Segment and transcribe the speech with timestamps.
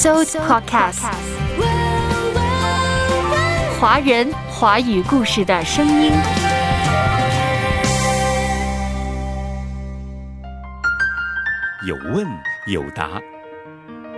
[0.00, 1.10] So Podcast，
[3.80, 6.12] 华人华语故事的声音。
[11.84, 12.24] 有问
[12.68, 13.20] 有答，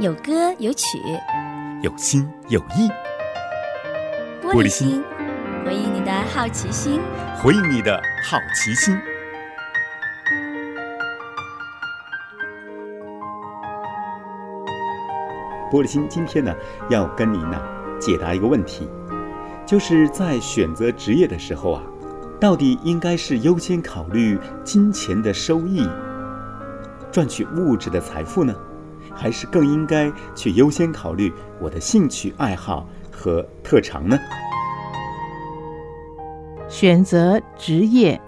[0.00, 0.98] 有歌有曲，
[1.82, 2.90] 有心有意。
[4.42, 5.04] 玻璃心，
[5.62, 7.02] 回应你的好奇心。
[7.42, 8.98] 回应你的好奇心。
[15.70, 16.54] 玻璃心，今天呢
[16.88, 17.60] 要跟您呢
[17.98, 18.88] 解答一个问题，
[19.64, 21.82] 就是在选择职业的时候啊，
[22.40, 25.88] 到底应该是优先考虑金钱的收益，
[27.10, 28.54] 赚取物质的财富呢，
[29.14, 34.18] 还是更应该去优先考虑我的兴趣爱好和特长呢？
[36.68, 38.20] 选择职业，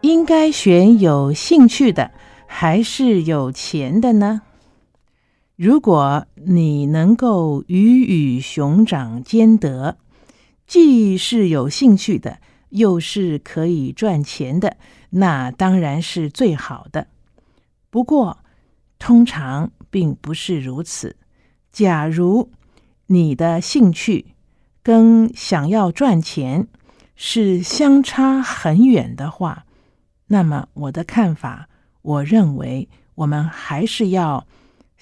[0.00, 2.10] 应该选有兴趣的，
[2.46, 4.42] 还是有钱的呢？
[5.56, 9.96] 如果你能够鱼与熊掌兼得，
[10.66, 14.76] 既是有兴趣的，又是可以赚钱的，
[15.10, 17.06] 那当然是最好的。
[17.88, 18.38] 不过，
[18.98, 21.14] 通常并不是如此。
[21.70, 22.50] 假如
[23.06, 24.34] 你的兴趣
[24.82, 26.66] 跟想要赚钱
[27.14, 29.66] 是相差很远的话，
[30.26, 31.68] 那么我的看法，
[32.02, 34.44] 我认为我们还是要。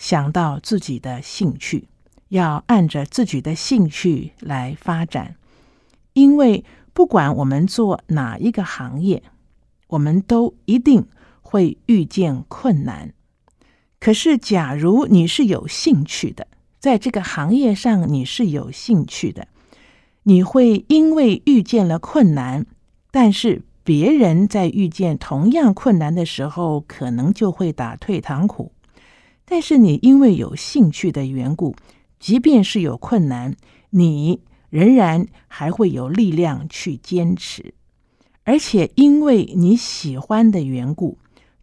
[0.03, 1.86] 想到自己的兴趣，
[2.31, 5.36] 要按着自己的兴趣来发展，
[6.12, 9.23] 因为不管我们做哪一个行业，
[9.86, 11.06] 我们都一定
[11.41, 13.14] 会遇见困难。
[14.00, 16.48] 可是，假如你是有兴趣的，
[16.80, 19.47] 在这个行业上你是有兴趣的，
[20.25, 22.67] 你会因为遇见了困难，
[23.12, 28.73] 但是别人在遇见同样困难的时候，可能就会打退堂鼓。
[29.53, 31.77] 但是你因为有兴趣的缘故，
[32.19, 33.55] 即便是有困难，
[33.91, 37.74] 你仍然还会有力量去坚持，
[38.45, 41.18] 而且因为你喜欢的缘故，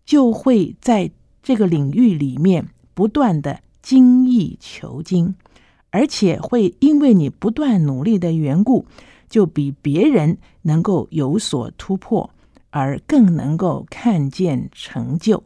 [0.06, 1.10] 就会在
[1.42, 5.34] 这个领域里面不断的精益求精，
[5.90, 8.86] 而且会因为你不断努力的缘故，
[9.28, 12.30] 就比别人能够有所突破，
[12.70, 15.44] 而更能够看见成就。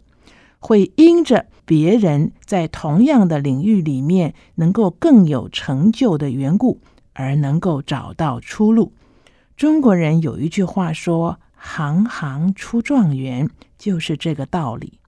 [0.59, 6.79] 会因着别人在同样的领域里面能够更有成就的缘故，
[7.13, 8.93] 而能够找到出路。
[9.55, 14.99] 中国人有一句话说：“行行出状元”，就是这个道理。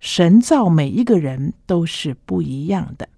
[0.00, 3.08] 神造每一个人都是不一样的，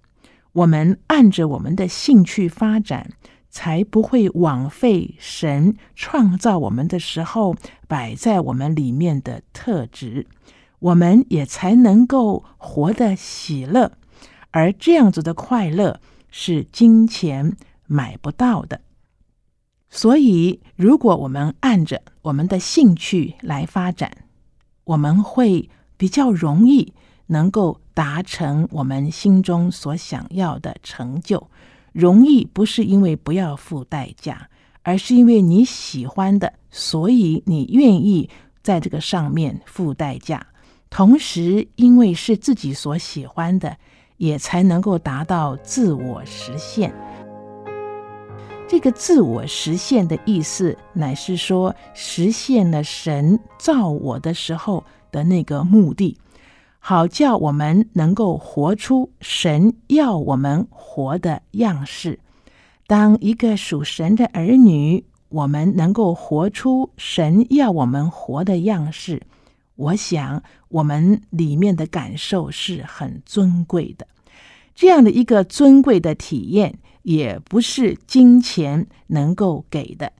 [0.52, 3.10] 我们按着我们的兴趣发展，
[3.50, 7.56] 才不会枉费神创造我们的时候
[7.88, 10.26] 摆在我们里面的特质。
[10.80, 13.92] 我们也才能够活得喜乐，
[14.50, 16.00] 而这样子的快乐
[16.30, 17.56] 是金钱
[17.86, 18.80] 买不到的。
[19.90, 24.12] 所以，如果我们按着我们的兴趣来发展，
[24.84, 26.92] 我们会比较容易
[27.26, 31.50] 能够达成我们心中所想要的成就。
[31.92, 34.48] 容易不是因为不要付代价，
[34.82, 38.30] 而是因为你喜欢的，所以你愿意
[38.62, 40.46] 在这个上面付代价。
[40.90, 43.76] 同时，因为是自己所喜欢的，
[44.16, 46.92] 也才能够达到自我实现。
[48.66, 56.16] 这个自我实现的意思，乃是说实现了神造我的时候的那个目的，
[56.78, 62.18] 好叫我们能够活出神要我们活的样式。
[62.86, 69.22] 当一个属神的儿女，我们能够活出神要我们活的样式。
[69.78, 74.08] 我想，我们里面的感受是很尊贵的，
[74.74, 80.12] 这样的一个尊贵的体验，也不是金钱能够给的。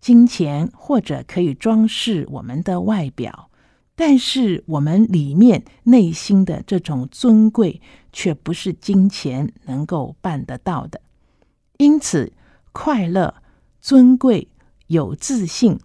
[0.00, 3.50] 金钱或者可以装饰我们的外表，
[3.94, 7.82] 但是我们里面内心的这种尊贵，
[8.14, 11.02] 却不是金钱能够办得到的。
[11.76, 12.32] 因此，
[12.72, 13.34] 快乐、
[13.78, 14.48] 尊贵、
[14.86, 15.78] 有自信，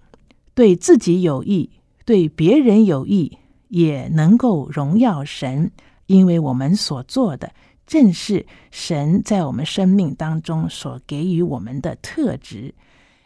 [0.53, 1.71] 对自己有益。
[2.07, 3.37] 对别人有益，
[3.67, 5.69] 也能够荣耀神，
[6.05, 7.51] 因为我们所做的
[7.85, 12.73] 正是神在我们生命当中所给予我们的特质。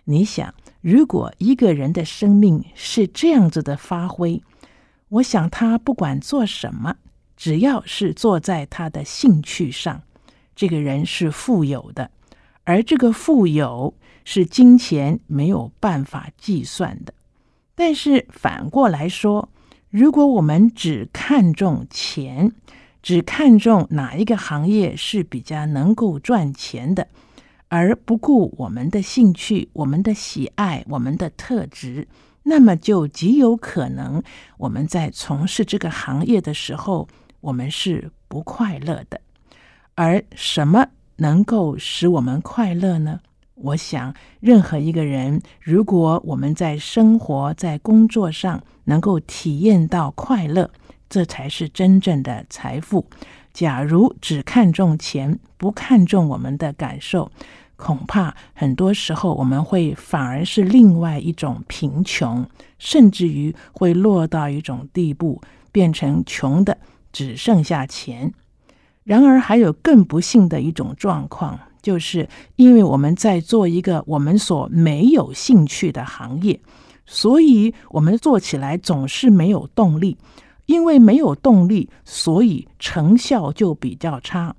[0.06, 0.52] 你想，
[0.82, 4.42] 如果一个人的生命是这样子的发挥，
[5.10, 6.96] 我想他不管做什么，
[7.38, 10.02] 只要是做在他的兴趣上，
[10.56, 12.10] 这个人是富有的，
[12.64, 13.94] 而这个富有
[14.26, 17.14] 是金钱没有办法计算的。
[17.76, 19.50] 但是反过来说，
[19.90, 22.54] 如果我们只看重钱，
[23.02, 27.08] 只看重哪一个行业是比较能够赚钱的，
[27.70, 32.08] 而不顾我们的兴趣、我们的喜爱、我们的特质，
[32.44, 34.22] 那么就极有可能
[34.58, 37.08] 我们在从事这个行业的时候，
[37.40, 39.20] 我们是不快乐的。
[39.96, 40.88] 而什么
[41.18, 43.20] 能够使我们快乐呢？
[43.64, 50.72] 我想，任何一个人，如果我们在生活、在工作上能够体验到快乐，
[51.10, 53.06] 这才是真正的财富。
[53.54, 57.32] 假如只看重钱，不看重我们的感受，
[57.76, 62.48] 恐怕很多时候我们会反而是另外一种贫穷，
[62.80, 65.42] 甚至于会落到一种地步，
[65.72, 66.78] 变成穷的
[67.12, 68.34] 只剩下钱。
[69.04, 71.60] 然而，还有更不幸的一种状况。
[71.82, 76.60] 就是因为我们在做一个我们所没有兴趣的行业，
[77.06, 80.18] 所以我们做起来总是没有动力。
[80.68, 84.56] 因为没有动力，所以成效就比较差。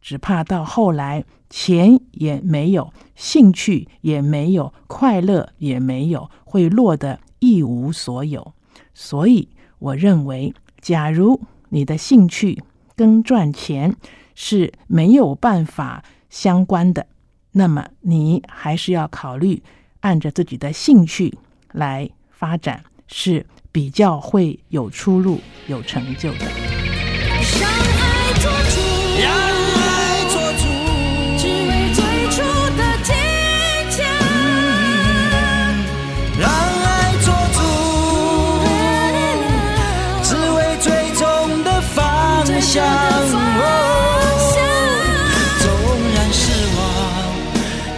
[0.00, 8.54] 只怕到后来，钱也没有，兴趣也没有，快乐也没有，会落得一无所有。
[8.92, 12.60] 所以，我认为，假如你的兴趣
[12.96, 13.94] 跟赚钱
[14.34, 16.04] 是没有办法。
[16.30, 17.06] 相关的，
[17.50, 19.62] 那么你还是要考虑
[20.00, 21.36] 按着自己的兴趣
[21.72, 27.81] 来发展，是比较会有出路、有成就的。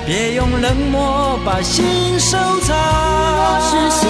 [0.06, 4.03] 别用冷漠把心收藏。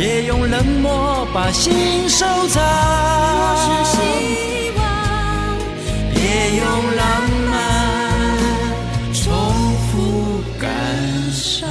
[0.00, 2.62] 别用冷漠把心收藏。
[6.14, 8.38] 别用浪漫
[9.12, 9.30] 重
[9.88, 11.68] 复感伤。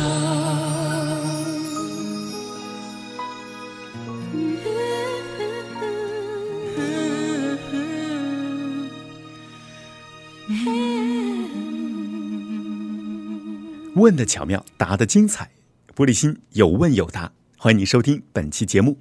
[13.96, 15.50] 问的巧妙，答的精彩，
[15.96, 17.32] 玻璃心有问有答。
[17.62, 18.98] 欢迎你收听本期节目。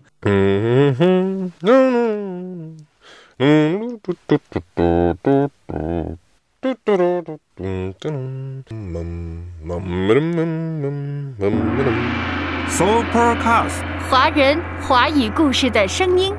[12.68, 16.34] Supercast，华人华语故事的声音。